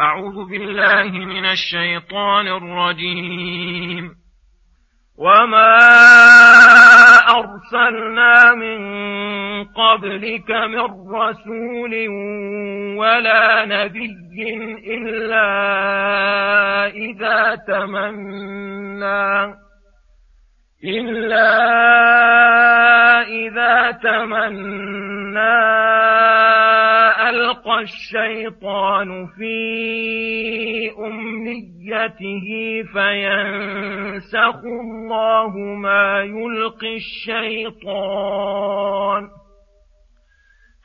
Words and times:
أعوذ 0.00 0.48
بالله 0.50 1.10
من 1.10 1.44
الشيطان 1.44 2.46
الرجيم. 2.46 4.14
وما 5.18 5.76
أرسلنا 7.28 8.54
من 8.54 8.80
قبلك 9.64 10.50
من 10.50 11.12
رسول 11.14 12.08
ولا 12.98 13.64
نبي 13.64 14.54
إلا 14.96 15.46
إذا 16.86 17.54
تمنى. 17.68 19.54
إلا 20.84 21.50
إذا 23.22 23.90
تمنى 23.90 25.60
ألقى 27.28 27.80
الشيطان 27.80 29.26
في 29.26 29.60
أمنيته 30.98 32.46
فينسخ 32.92 34.56
الله 34.64 35.58
ما 35.58 36.22
يلقي 36.22 36.96
الشيطان 37.76 38.60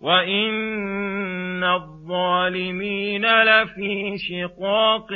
وإن 0.00 1.64
الظالمين 1.64 3.42
لفي 3.42 4.16
شقاق 4.18 5.08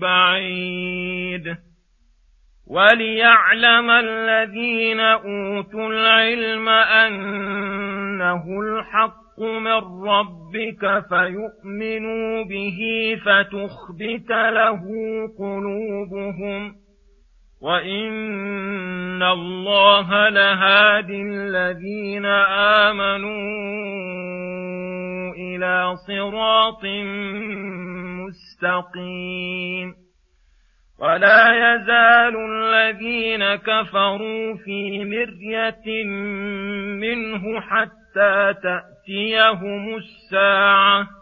بعيد 0.00 1.56
وليعلم 2.66 3.90
الذين 3.90 5.00
اوتوا 5.00 5.88
العلم 5.88 6.68
انه 6.68 8.44
الحق 8.60 9.40
من 9.40 10.06
ربك 10.08 11.04
فيؤمنوا 11.08 12.44
به 12.44 12.80
فتخبت 13.24 14.30
له 14.30 14.80
قلوبهم 15.38 16.81
وان 17.62 19.22
الله 19.22 20.28
لهادي 20.28 21.22
الذين 21.22 22.26
امنوا 22.86 23.32
إلى 25.34 25.96
صراط 26.06 26.84
مستقيم 28.26 29.94
ولا 30.98 31.52
يزال 31.54 32.36
الذين 32.36 33.54
كفروا 33.54 34.54
في 34.64 35.04
مرية 35.04 36.04
منه 36.94 37.60
حتى 37.60 38.54
تأتيهم 38.62 39.96
الساعة 39.96 41.21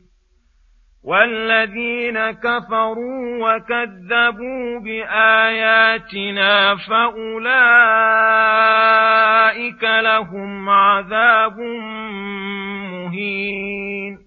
والذين 1.03 2.31
كفروا 2.31 3.37
وكذبوا 3.41 4.79
بآياتنا 4.79 6.75
فأولئك 6.75 7.43
لهم 9.83 10.69
عذاب 10.69 11.57
مهين 12.91 14.17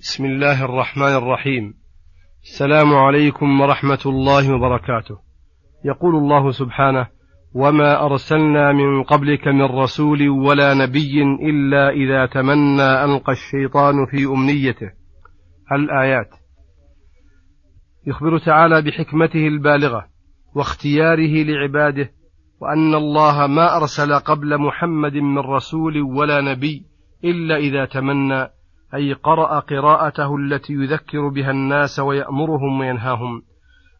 بسم 0.00 0.24
الله 0.24 0.64
الرحمن 0.64 1.16
الرحيم 1.16 1.74
السلام 2.42 2.94
عليكم 2.94 3.60
ورحمة 3.60 4.00
الله 4.06 4.54
وبركاته. 4.54 5.18
يقول 5.84 6.14
الله 6.14 6.50
سبحانه: 6.50 7.06
وما 7.54 8.06
أرسلنا 8.06 8.72
من 8.72 9.02
قبلك 9.02 9.46
من 9.48 9.62
رسول 9.62 10.28
ولا 10.28 10.74
نبي 10.74 11.22
إلا 11.22 11.90
إذا 11.90 12.26
تمنى 12.26 13.04
ألقى 13.04 13.32
الشيطان 13.32 14.06
في 14.06 14.24
أمنيته. 14.24 14.99
الآيات. 15.72 16.30
يخبر 18.06 18.38
تعالى 18.38 18.82
بحكمته 18.82 19.46
البالغة 19.46 20.06
واختياره 20.54 21.42
لعباده 21.42 22.10
وأن 22.60 22.94
الله 22.94 23.46
ما 23.46 23.76
أرسل 23.76 24.14
قبل 24.14 24.58
محمد 24.58 25.12
من 25.12 25.38
رسول 25.38 26.02
ولا 26.02 26.40
نبي 26.40 26.86
إلا 27.24 27.56
إذا 27.56 27.84
تمنى 27.84 28.48
أي 28.94 29.12
قرأ 29.12 29.60
قراءته 29.60 30.36
التي 30.36 30.72
يذكر 30.72 31.28
بها 31.28 31.50
الناس 31.50 31.98
ويأمرهم 31.98 32.80
وينهاهم 32.80 33.42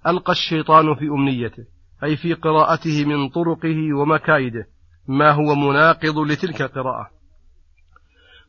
ألقى 0.07 0.33
الشيطان 0.33 0.95
في 0.95 1.05
أمنيته 1.05 1.65
أي 2.05 2.17
في 2.17 2.35
قراءته 2.35 3.05
من 3.05 3.29
طرقه 3.29 3.95
ومكايده 3.95 4.67
ما 5.09 5.31
هو 5.31 5.55
مناقض 5.55 6.19
لتلك 6.19 6.63
القراءة 6.63 7.11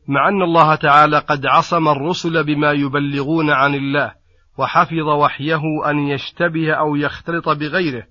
مع 0.08 0.28
أن 0.28 0.42
الله 0.42 0.74
تعالى 0.74 1.18
قد 1.18 1.46
عصم 1.46 1.88
الرسل 1.88 2.44
بما 2.44 2.72
يبلغون 2.72 3.50
عن 3.50 3.74
الله 3.74 4.14
وحفظ 4.58 5.08
وحيه 5.08 5.90
أن 5.90 5.98
يشتبه 5.98 6.72
أو 6.72 6.96
يختلط 6.96 7.48
بغيره 7.48 8.06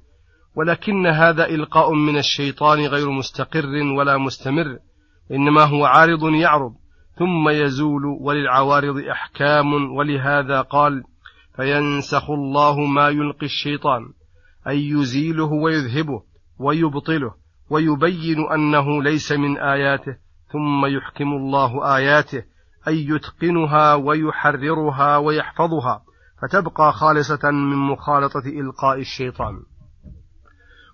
ولكن 0.56 1.08
هذا 1.08 1.46
إلقاء 1.46 1.94
من 1.94 2.18
الشيطان 2.18 2.80
غير 2.80 3.10
مستقر 3.10 3.76
ولا 3.98 4.18
مستمر 4.18 4.78
إنما 5.32 5.64
هو 5.64 5.86
عارض 5.86 6.30
يعرض 6.30 6.74
ثم 7.20 7.50
يزول 7.50 8.06
وللعوارض 8.06 8.98
إحكام 9.12 9.96
ولهذا 9.96 10.62
قال 10.62 11.04
فينسخ 11.56 12.30
الله 12.30 12.80
ما 12.80 13.10
يلقي 13.10 13.46
الشيطان 13.46 14.02
أي 14.68 14.90
يزيله 14.90 15.52
ويذهبه 15.52 16.24
ويبطله 16.60 17.34
ويبين 17.70 18.52
أنه 18.54 19.04
ليس 19.04 19.32
من 19.32 19.58
آياته 19.58 20.18
ثم 20.54 20.86
يحكم 20.86 21.34
الله 21.34 21.98
آياته 21.98 22.44
أي 22.88 23.08
يتقنها 23.08 23.94
ويحررها 23.94 25.18
ويحفظها 25.18 26.04
فتبقى 26.42 26.94
خالصة 26.94 27.52
من 27.52 27.78
مخالطة 27.78 28.44
إلقاء 28.46 29.00
الشيطان. 29.00 29.60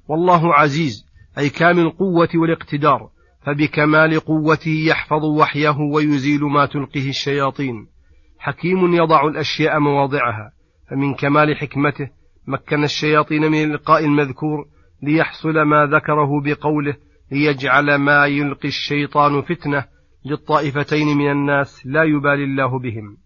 والله 0.07 0.53
عزيز 0.53 1.05
أي 1.37 1.49
كامل 1.49 1.79
القوة 1.79 2.29
والاقتدار 2.35 3.09
فبكمال 3.45 4.19
قوته 4.19 4.83
يحفظ 4.87 5.25
وحيه 5.25 5.77
ويزيل 5.93 6.43
ما 6.43 6.65
تلقيه 6.65 7.09
الشياطين. 7.09 7.87
حكيم 8.39 8.93
يضع 8.93 9.27
الأشياء 9.27 9.79
مواضعها 9.79 10.51
فمن 10.89 11.13
كمال 11.13 11.57
حكمته 11.57 12.09
مكن 12.47 12.83
الشياطين 12.83 13.51
من 13.51 13.63
الإلقاء 13.63 14.05
المذكور 14.05 14.65
ليحصل 15.03 15.61
ما 15.61 15.85
ذكره 15.85 16.41
بقوله 16.43 16.95
ليجعل 17.31 17.95
ما 17.95 18.25
يلقي 18.25 18.67
الشيطان 18.67 19.41
فتنة 19.41 19.85
للطائفتين 20.25 21.17
من 21.17 21.31
الناس 21.31 21.85
لا 21.85 22.03
يبالي 22.03 22.43
الله 22.43 22.79
بهم. 22.79 23.17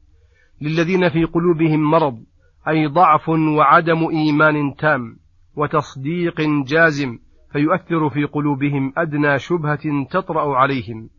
للذين 0.61 1.09
في 1.09 1.23
قلوبهم 1.23 1.91
مرض 1.91 2.23
أي 2.67 2.87
ضعف 2.87 3.29
وعدم 3.29 4.07
إيمان 4.09 4.75
تام 4.75 5.17
وتصديق 5.55 6.41
جازم 6.65 7.19
فيؤثر 7.51 8.09
في 8.09 8.23
قلوبهم 8.23 8.93
أدنى 8.97 9.39
شبهة 9.39 10.05
تطرأ 10.11 10.55
عليهم. 10.57 11.09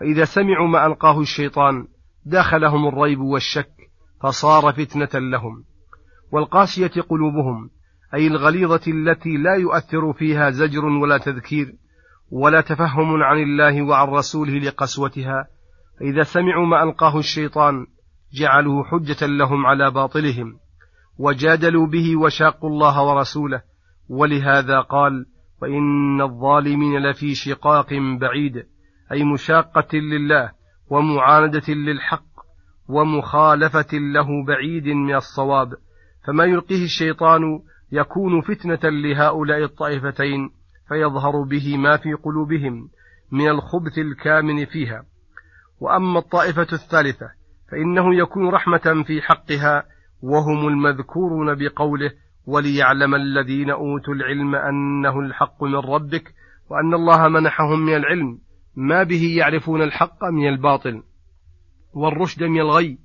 فإذا 0.00 0.24
سمعوا 0.24 0.68
ما 0.68 0.86
ألقاه 0.86 1.20
الشيطان 1.20 1.86
دخلهم 2.26 2.88
الريب 2.88 3.20
والشك 3.20 3.70
فصار 4.22 4.72
فتنة 4.72 5.20
لهم. 5.20 5.64
والقاسية 6.32 7.02
قلوبهم 7.08 7.70
أي 8.14 8.26
الغليظة 8.26 8.80
التي 8.88 9.36
لا 9.36 9.54
يؤثر 9.54 10.12
فيها 10.12 10.50
زجر 10.50 10.84
ولا 10.84 11.18
تذكير 11.18 11.72
ولا 12.30 12.60
تفهم 12.60 13.22
عن 13.22 13.38
الله 13.38 13.82
وعن 13.82 14.08
رسوله 14.08 14.58
لقسوتها. 14.58 15.46
فإذا 16.00 16.22
سمعوا 16.22 16.66
ما 16.66 16.82
ألقاه 16.82 17.18
الشيطان 17.18 17.86
جعلوه 18.34 18.84
حجة 18.84 19.26
لهم 19.26 19.66
على 19.66 19.90
باطلهم 19.90 20.58
وجادلوا 21.18 21.86
به 21.86 22.16
وشاقوا 22.16 22.70
الله 22.70 23.02
ورسوله. 23.02 23.62
ولهذا 24.08 24.80
قال 24.80 25.26
وإن 25.62 26.20
الظالمين 26.20 26.98
لفي 26.98 27.34
شقاق 27.34 27.88
بعيد 28.20 28.66
أي 29.12 29.24
مشاقة 29.24 29.96
لله 29.98 30.50
ومعاندة 30.90 31.74
للحق 31.74 32.26
ومخالفة 32.88 33.98
له 34.14 34.26
بعيد 34.46 34.86
من 34.86 35.14
الصواب. 35.14 35.68
فما 36.26 36.44
يلقيه 36.44 36.84
الشيطان 36.84 37.42
يكون 37.92 38.40
فتنة 38.40 38.90
لهؤلاء 38.90 39.64
الطائفتين. 39.64 40.50
فيظهر 40.88 41.42
به 41.42 41.76
ما 41.76 41.96
في 41.96 42.12
قلوبهم 42.14 42.88
من 43.32 43.48
الخبث 43.48 43.98
الكامن 43.98 44.64
فيها. 44.64 45.04
وأما 45.80 46.18
الطائفة 46.18 46.66
الثالثة 46.72 47.30
فإنه 47.70 48.14
يكون 48.14 48.48
رحمة 48.48 49.04
في 49.06 49.22
حقها 49.22 49.84
وهم 50.22 50.68
المذكورون 50.68 51.54
بقوله 51.54 52.10
وليعلم 52.46 53.14
الذين 53.14 53.70
أوتوا 53.70 54.14
العلم 54.14 54.54
أنه 54.54 55.20
الحق 55.20 55.64
من 55.64 55.76
ربك 55.76 56.34
وأن 56.70 56.94
الله 56.94 57.28
منحهم 57.28 57.80
من 57.80 57.94
العلم 57.94 58.38
ما 58.76 59.02
به 59.02 59.34
يعرفون 59.38 59.82
الحق 59.82 60.24
من 60.24 60.48
الباطل 60.48 61.02
والرشد 61.94 62.42
من 62.42 62.60
الغي. 62.60 62.98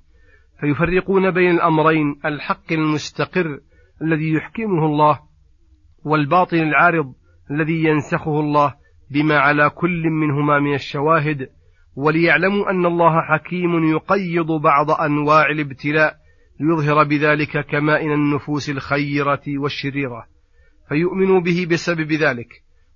فيفرقون 0.60 1.30
بين 1.30 1.50
الأمرين 1.50 2.20
الحق 2.24 2.72
المستقر 2.72 3.60
الذي 4.02 4.32
يحكمه 4.32 4.86
الله 4.86 5.20
والباطل 6.04 6.56
العارض 6.56 7.14
الذي 7.50 7.84
ينسخه 7.84 8.40
الله 8.40 8.74
بما 9.10 9.38
على 9.38 9.70
كل 9.70 10.10
منهما 10.10 10.60
من 10.60 10.74
الشواهد 10.74 11.48
وليعلموا 11.96 12.70
أن 12.70 12.86
الله 12.86 13.20
حكيم 13.20 13.84
يقيض 13.84 14.46
بعض 14.46 14.90
أنواع 14.90 15.46
الابتلاء 15.46 16.16
ليظهر 16.60 17.04
بذلك 17.04 17.66
كمائن 17.66 18.12
النفوس 18.12 18.70
الخيرة 18.70 19.42
والشريرة. 19.48 20.26
فيؤمنوا 20.88 21.40
به 21.40 21.66
بسبب 21.70 22.12
ذلك 22.12 22.48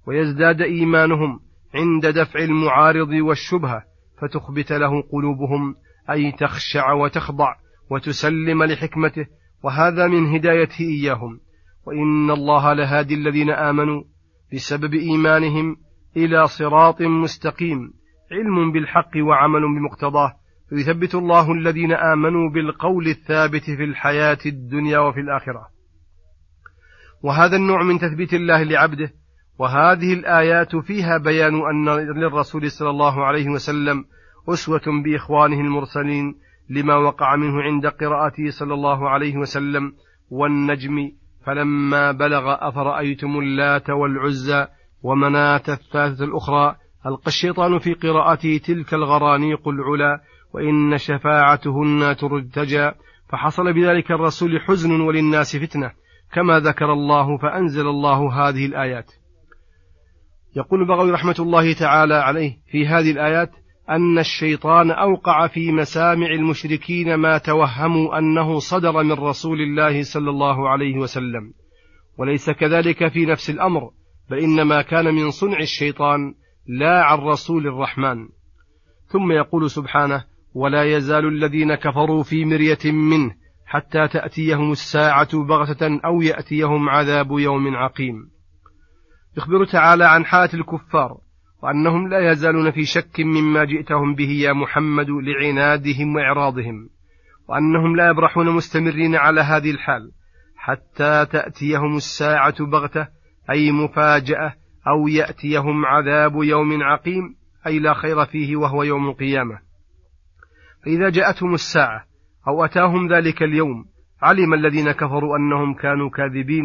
ويزداد 0.06 0.62
إيمانهم 0.62 1.40
عند 1.74 2.06
دفع 2.06 2.40
المعارض 2.40 3.08
والشبهة 3.08 3.82
فتخبت 4.20 4.72
له 4.72 5.02
قلوبهم 5.12 5.74
أي 6.10 6.32
تخشع 6.32 6.92
وتخضع 6.92 7.54
وتسلم 7.90 8.64
لحكمته 8.64 9.26
وهذا 9.62 10.06
من 10.06 10.34
هدايته 10.34 10.84
إياهم. 10.84 11.40
وإن 11.86 12.30
الله 12.30 12.72
لهادي 12.72 13.14
الذين 13.14 13.50
آمنوا 13.50 14.02
بسبب 14.52 14.94
إيمانهم 14.94 15.76
إلى 16.16 16.46
صراط 16.46 17.02
مستقيم 17.02 17.92
علم 18.32 18.72
بالحق 18.72 19.10
وعمل 19.16 19.60
بمقتضاه. 19.60 20.32
فيثبت 20.70 21.14
الله 21.14 21.52
الذين 21.52 21.92
آمنوا 21.92 22.50
بالقول 22.50 23.08
الثابت 23.08 23.64
في 23.64 23.84
الحياة 23.84 24.38
الدنيا 24.46 24.98
وفي 24.98 25.20
الآخرة. 25.20 25.68
وهذا 27.22 27.56
النوع 27.56 27.82
من 27.82 27.98
تثبيت 27.98 28.34
الله 28.34 28.62
لعبده 28.62 29.12
وهذه 29.58 30.12
الآيات 30.12 30.76
فيها 30.76 31.18
بيان 31.18 31.54
أن 31.54 31.88
للرسول 31.98 32.70
صلى 32.70 32.90
الله 32.90 33.24
عليه 33.24 33.48
وسلم 33.48 34.04
أسوة 34.48 35.02
بإخوانه 35.04 35.60
المرسلين 35.60 36.34
لما 36.70 36.96
وقع 36.96 37.36
منه 37.36 37.62
عند 37.62 37.86
قراءته 37.86 38.50
صلى 38.50 38.74
الله 38.74 39.10
عليه 39.10 39.36
وسلم 39.36 39.92
والنجم 40.30 41.12
فلما 41.46 42.12
بلغ 42.12 42.68
أفرأيتم 42.68 43.38
اللات 43.38 43.90
والعزى 43.90 44.66
ومناة 45.02 45.62
الثالثة 45.68 46.24
الأخرى 46.24 46.76
ألقى 47.06 47.26
الشيطان 47.26 47.78
في 47.78 47.94
قراءته 47.94 48.60
تلك 48.64 48.94
الغرانيق 48.94 49.68
العلا 49.68 50.20
وإن 50.54 50.98
شفاعتهن 50.98 52.16
ترتجى. 52.16 52.90
فحصل 53.28 53.72
بذلك 53.72 54.10
الرسول 54.10 54.60
حزن 54.60 55.00
وللناس 55.00 55.56
فتنة. 55.56 55.92
كما 56.32 56.60
ذكر 56.60 56.92
الله 56.92 57.38
فأنزل 57.38 57.86
الله 57.88 58.48
هذه 58.48 58.66
الآيات. 58.66 59.12
يقول 60.56 60.80
البغوي 60.80 61.10
رحمة 61.10 61.36
الله 61.38 61.72
تعالى 61.72 62.14
عليه 62.14 62.56
في 62.70 62.86
هذه 62.86 63.10
الآيات 63.10 63.50
أن 63.90 64.18
الشيطان 64.18 64.90
أوقع 64.90 65.46
في 65.46 65.72
مسامع 65.72 66.26
المشركين 66.26 67.14
ما 67.14 67.38
توهموا 67.38 68.18
أنه 68.18 68.58
صدر 68.58 69.02
من 69.02 69.12
رسول 69.12 69.60
الله 69.60 70.02
صلى 70.02 70.30
الله 70.30 70.68
عليه 70.68 70.98
وسلم. 70.98 71.52
وليس 72.18 72.50
كذلك 72.50 73.08
في 73.08 73.26
نفس 73.26 73.50
الأمر 73.50 73.90
بل 74.30 74.38
إنما 74.38 74.82
كان 74.82 75.14
من 75.14 75.30
صنع 75.30 75.58
الشيطان 75.58 76.34
لا 76.66 77.04
عن 77.04 77.18
رسول 77.18 77.66
الرحمن. 77.66 78.28
ثم 79.06 79.32
يقول 79.32 79.70
سبحانه 79.70 80.24
ولا 80.54 80.84
يزال 80.84 81.28
الذين 81.28 81.74
كفروا 81.74 82.22
في 82.22 82.44
مرية 82.44 82.92
منه 82.92 83.34
حتى 83.66 84.08
تأتيهم 84.08 84.72
الساعة 84.72 85.44
بغتة 85.44 86.00
أو 86.04 86.22
يأتيهم 86.22 86.88
عذاب 86.88 87.30
يوم 87.30 87.76
عقيم. 87.76 88.30
يخبر 89.36 89.64
تعالى 89.64 90.04
عن 90.04 90.24
حالة 90.24 90.54
الكفار 90.54 91.25
وأنهم 91.66 92.08
لا 92.08 92.30
يزالون 92.32 92.70
في 92.70 92.84
شك 92.84 93.20
مما 93.20 93.64
جئتهم 93.64 94.14
به 94.14 94.30
يا 94.30 94.52
محمد 94.52 95.06
لعنادهم 95.10 96.16
وإعراضهم 96.16 96.88
وأنهم 97.48 97.96
لا 97.96 98.08
يبرحون 98.08 98.50
مستمرين 98.50 99.16
على 99.16 99.40
هذه 99.40 99.70
الحال 99.70 100.12
حتى 100.56 101.26
تأتيهم 101.32 101.96
الساعة 101.96 102.64
بغتة 102.64 103.08
أي 103.50 103.72
مفاجأة 103.72 104.54
أو 104.88 105.08
يأتيهم 105.08 105.86
عذاب 105.86 106.42
يوم 106.42 106.82
عقيم 106.82 107.36
أي 107.66 107.78
لا 107.78 107.94
خير 107.94 108.24
فيه 108.24 108.56
وهو 108.56 108.82
يوم 108.82 109.08
القيامة. 109.08 109.58
فإذا 110.84 111.10
جاءتهم 111.10 111.54
الساعة 111.54 112.04
أو 112.48 112.64
أتاهم 112.64 113.12
ذلك 113.12 113.42
اليوم 113.42 113.84
علم 114.22 114.54
الذين 114.54 114.92
كفروا 114.92 115.36
أنهم 115.36 115.74
كانوا 115.74 116.10
كاذبين 116.10 116.64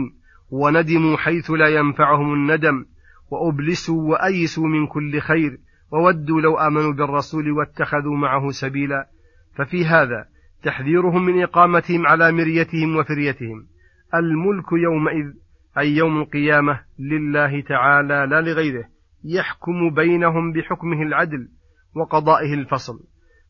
وندموا 0.52 1.18
حيث 1.18 1.52
لا 1.52 1.68
ينفعهم 1.68 2.34
الندم 2.34 2.86
وأبلسوا 3.32 4.10
وأيسوا 4.10 4.68
من 4.68 4.88
كل 4.88 5.20
خير 5.20 5.58
وودوا 5.92 6.42
لو 6.42 6.58
آمنوا 6.58 6.94
بالرسول 6.94 7.52
واتخذوا 7.52 8.18
معه 8.18 8.52
سبيلا. 8.52 9.08
ففي 9.56 9.86
هذا 9.86 10.26
تحذيرهم 10.64 11.26
من 11.26 11.44
إقامتهم 11.44 12.08
على 12.08 12.32
مريتهم 12.32 12.96
وفريتهم. 12.96 13.68
الملك 14.16 14.72
يومئذ 14.72 15.34
أي 15.78 15.96
يوم 15.96 16.22
القيامة 16.22 16.80
لله 17.00 17.62
تعالى 17.62 18.28
لا 18.30 18.42
لغيره 18.42 18.84
يحكم 19.24 19.90
بينهم 19.96 20.52
بحكمه 20.52 21.02
العدل 21.02 21.48
وقضائه 21.96 22.54
الفصل. 22.54 23.00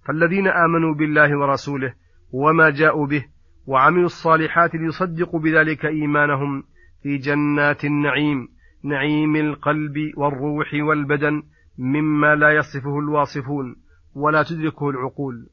فالذين 0.05 0.47
آمنوا 0.47 0.95
بالله 0.95 1.37
ورسوله 1.37 1.93
وما 2.31 2.69
جاءوا 2.69 3.07
به 3.07 3.25
وعملوا 3.65 4.05
الصالحات 4.05 4.75
ليصدقوا 4.75 5.39
بذلك 5.39 5.85
إيمانهم 5.85 6.63
في 7.03 7.17
جنات 7.17 7.85
النعيم. 7.85 8.47
نعيم 8.83 9.35
القلب 9.35 9.95
والروح 10.17 10.73
والبدن 10.73 11.43
مما 11.77 12.35
لا 12.35 12.51
يصفه 12.51 12.99
الواصفون 12.99 13.75
ولا 14.15 14.43
تدركه 14.43 14.89
العقول. 14.89 15.47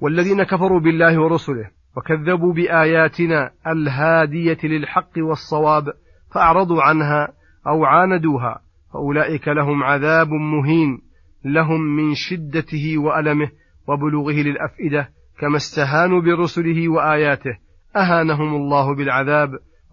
والذين 0.00 0.42
كفروا 0.42 0.80
بالله 0.80 1.20
ورسله 1.20 1.70
وكذبوا 1.96 2.52
بآياتنا 2.52 3.50
الهادية 3.66 4.58
للحق 4.64 5.10
والصواب 5.18 5.92
فأعرضوا 6.34 6.82
عنها 6.82 7.28
أو 7.66 7.84
عاندوها 7.84 8.60
فأولئك 8.92 9.48
لهم 9.48 9.82
عذاب 9.82 10.28
مهين 10.28 11.02
لهم 11.44 11.80
من 11.80 12.14
شدته 12.14 12.98
وألمه 12.98 13.50
وبلوغه 13.88 14.32
للأفئدة 14.32 15.08
كما 15.38 15.56
استهانوا 15.56 16.20
برسله 16.20 16.88
وآياته 16.88 17.58
أهانهم 17.96 18.54
الله 18.54 18.94
بالعذاب 18.94 19.50